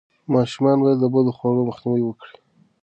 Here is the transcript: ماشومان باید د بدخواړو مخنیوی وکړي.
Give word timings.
ماشومان 0.33 0.77
باید 0.83 0.97
د 1.01 1.05
بدخواړو 1.13 1.67
مخنیوی 1.69 2.03
وکړي. 2.05 2.35